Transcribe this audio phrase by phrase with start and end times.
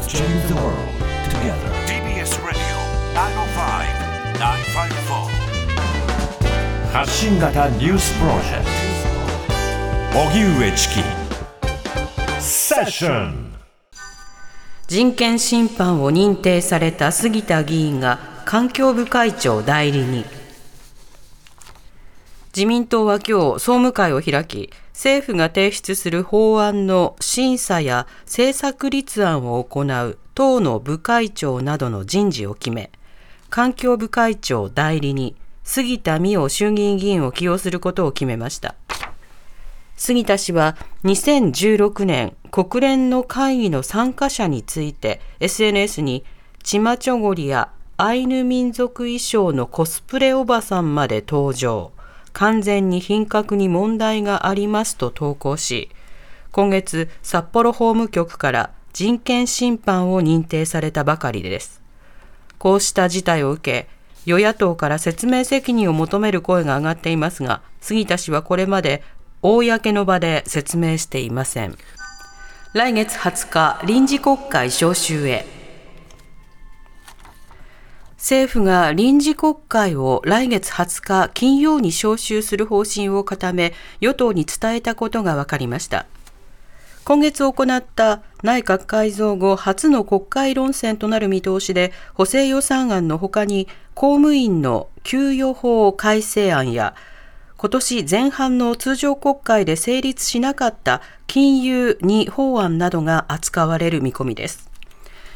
[0.00, 0.88] Let's change the world
[1.28, 1.68] together.
[1.84, 2.56] TBS Radio
[3.12, 5.28] 905-954
[6.90, 8.64] 発信型ニュースプロジェク
[10.14, 11.02] ト荻上チキ。
[12.40, 13.52] セッション
[14.88, 20.24] 人権侵犯を認定された杉田議員が環境部会長代理に
[22.54, 32.90] 自民党は今日総務会を開き政府が提出する法案の審査や政策立案を行う党の部会長などの人事を決め
[33.50, 38.74] 環境部会長代理に杉田水脈衆議院議員を起用することを決めました。
[39.96, 46.24] 杉田氏は2016年国連の会議の参加者について SNS に
[46.62, 51.92] チマチョゴリやアイヌ民族衣装のコスプレおばさんまで登場。
[52.32, 55.90] 完全に品格に問題がありますと投稿し
[56.52, 61.80] 今月札幌法務局から人権侵犯を認定されたばかりです。
[62.58, 63.88] こうした事態を受け
[64.26, 69.02] 与野党から説明責任を求める声が上がっていますが杉田氏はこれまで
[69.42, 71.76] 公の場で説明していません。
[72.72, 75.59] 来月20日臨時国会召集へ。
[78.20, 86.04] 政府が臨時国会を来月20日金曜に召集する方針を固め与党に伝えたことが分かりました。
[87.04, 96.94] 今月行った内閣改造後初の国会論戦となる見通しで補正予算案のほかに公務員の給与法改正案や
[97.56, 104.69] 今年前半の通常国会で成立しなかった金融2法案などが扱われる見込みです。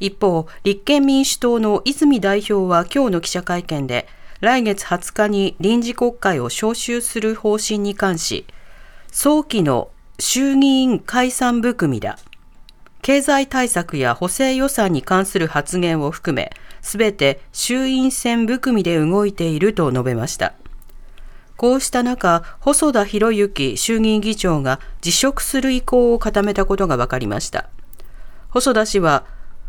[0.00, 4.06] 一方、立憲民主党の泉代表は今日の記者会見で、
[4.40, 8.46] 来月20日に臨時国会を召集する方針に関し、
[9.10, 12.18] 早期の衆議院解散含みだ。
[13.00, 16.50] 経済対策や補正予算に関する発言を含め、
[16.82, 20.54] すべて衆院選含みで動いていると述べました。
[21.56, 27.70] こうした中、細田博之衆議院議長が辞職する意向を固めたことが分かりました。
[28.50, 29.24] 細田氏は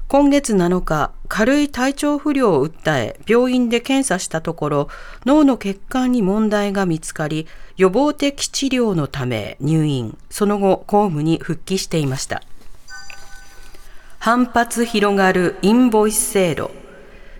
[0.09, 4.87] 今月7日、軽い体調不良を訴え、病院で検査したところ、
[5.25, 7.45] 脳の血管に問題が見つかり、
[7.75, 12.41] 予防的治療のため入院、その後、公務に復帰していました。
[14.17, 16.71] 反発広がるインボイス制度。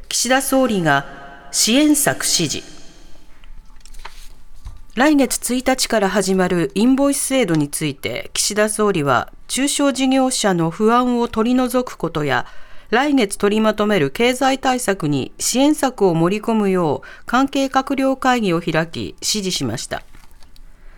[0.10, 1.06] 岸田総理が
[1.54, 2.77] 支援策指示。
[4.98, 12.48] 来月1日から始まるインボイス制度について、岸田総理は中小事業者の不安を取り除くことや、
[12.90, 20.02] 来月取りまとめる経済対策に支援策を盛り込むよう関係閣僚会議を開き指示しました。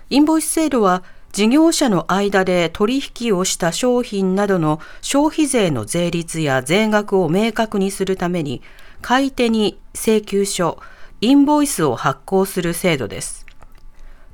[0.10, 8.62] インボイス制度は事業者の間で取引をした商品などの消費税の税率や税額を明確にするために
[9.02, 10.80] 買い手に請求書、
[11.20, 13.49] インボイスを発行する制度です。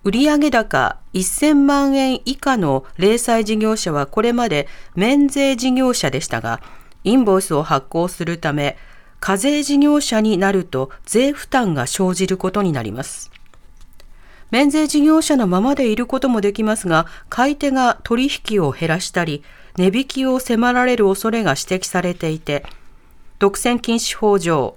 [0.06, 6.62] 売上高1000万円以下の零細事業者はこれまで免税事業者でしたが、
[7.04, 8.78] インボイスを発行するため、
[9.20, 13.32] 課税事業者になると税負担が生じることになります。
[14.52, 19.44] 免税事業者のままでいることもできますが、買い手が取引を減らしたり、
[19.76, 22.64] 値引きを迫られる恐れが指摘されていて、
[23.40, 24.76] 独占禁止法上、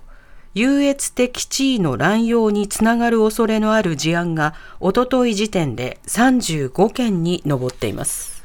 [0.59, 8.43] 優越的地位の乱用につながる恐れのある事案がおととい時点で35件に上っています。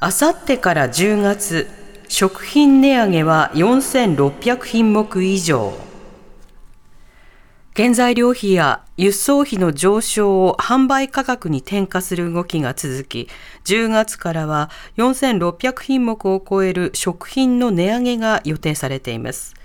[0.00, 1.68] あさってから10月、
[2.08, 5.72] 食品値上げは4600品目以上。
[7.76, 13.28] 原材料費や輸送費の上昇を販売価格に転嫁する動きが続き、
[13.66, 19.59] 10月からは4600品目を超える食品の値上げが予定されています。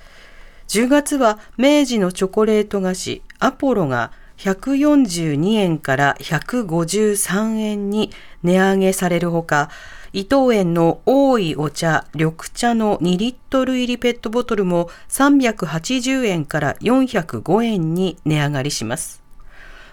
[0.68, 8.12] 10月は明治のチョコレート菓子アポロが142円から153円に
[8.44, 9.70] 値上げされるほか、
[10.12, 19.24] 伊藤園の多いお茶、緑茶の2リットル入りペットボトルも380円から405円に値上がりします。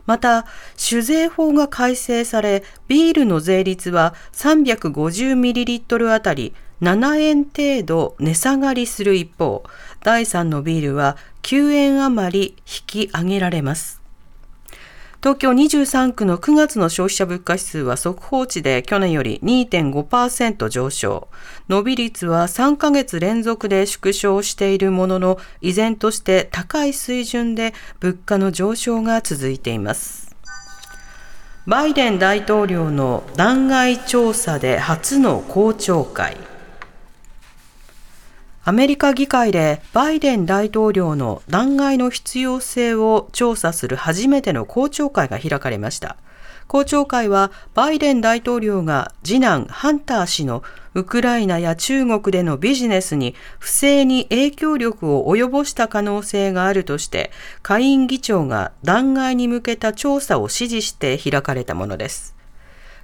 [0.07, 9.63] また、酒税法が改正され、ビールの税率は 350ml あたり7円程度値下がりする一方、
[10.03, 14.03] 第3のビールは9円余り引き上げられます。
[15.23, 21.29] 東京23区の9月の消費者物価指数は速報値で去年より2.5%上昇。
[21.69, 30.35] 伸び率は3ヶ月連続で縮小しているものの、依然として高い水準で物価の上昇が続いています。
[31.65, 36.37] バイデン大統領の弾劾調査で初の公聴会。
[38.65, 46.17] アメリカ議会でバイデン大統領の弾劾の必要性を調査する初めての公聴会が開かれました。
[46.69, 50.63] 公聴会はバイデン大統領が次男ハンター氏の
[50.95, 57.33] ウクライナや中国でのビジネスに不正に影響力を及ぼした可能性があるとして
[57.65, 62.37] 下院議長が弾劾に向けた調査を指示して開かれたものです。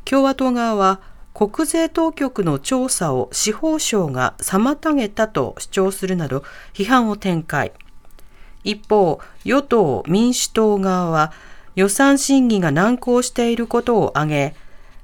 [0.05, 1.01] 共和党側は
[1.39, 6.43] 国税当局の調査を司法省が妨げたと主張するなど
[6.75, 7.71] 批判を展開。
[8.65, 11.33] 一方、与党・民主党側は
[11.77, 14.57] 予算審議が難航していることを挙げ、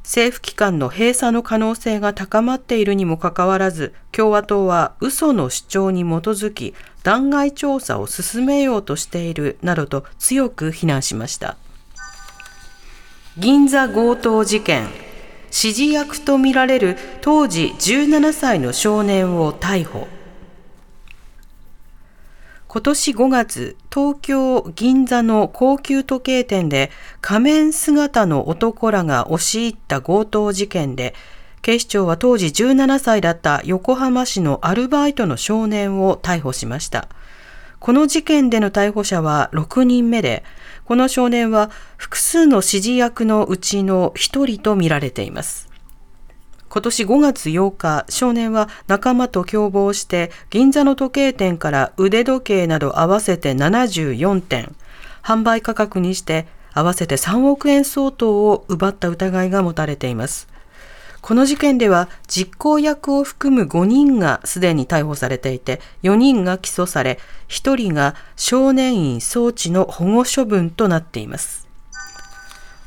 [0.03, 11.57] 政府機関の閉鎖の可能性が高まっているにもかかわらず、共和党は嘘の主張に基づき弾劾調査を進めようとしているなどと強く非難しました。
[13.39, 14.89] 銀座強盗事件
[15.57, 20.09] 指示役とみられる当時17歳の少年を逮捕。
[22.67, 26.91] 今年5月、東京銀座の高級時計店で
[27.21, 31.15] 仮面姿の男らが押し入った強盗事件で、
[31.63, 37.09] 警視庁は当時17歳だった横浜市のアルバイトの少年を逮捕しました。
[37.79, 40.43] この事件での逮捕者は6人目で、
[40.85, 45.71] この少年は複数の指示役のうちの1人とみられています。
[46.69, 54.75] 今年5月8日、少年は仲間と共謀して銀座の時計店から腕時計など合わせて74点、
[55.23, 60.54] 販売価格にして合わせて3億円相当を奪った疑いが持たれています。
[61.25, 67.19] この事件では実行役を含む5人がすでに逮捕されていて、4人が起訴され、
[67.49, 71.64] 1人が少年院送致の保護処分となっています。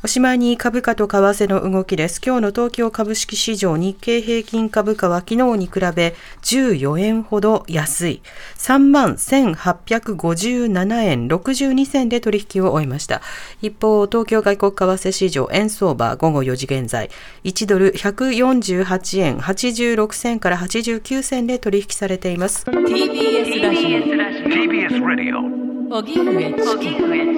[0.07, 2.21] おしまいに株価と為替の動きです。
[2.25, 8.21] 今日の東京株式市場日経平均株価は昨日に比べ14円ほど安い。
[8.55, 13.21] 3万1857円62銭で取引を終えました。
[13.61, 17.09] 一方、東京外国為替市場円相場午後4時現在
[17.43, 22.63] 1ドル148円86銭から89銭で取引されています。
[22.65, 26.53] TBS ラジオ TBS ラジオ荻上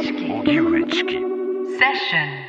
[0.04, 2.49] チキ荻上チキセッション